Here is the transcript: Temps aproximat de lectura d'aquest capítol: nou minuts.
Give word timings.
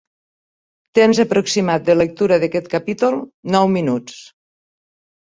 Temps 0.99 1.19
aproximat 1.25 1.87
de 1.91 1.97
lectura 1.99 2.41
d'aquest 2.47 2.73
capítol: 2.75 3.23
nou 3.57 3.73
minuts. 3.79 4.21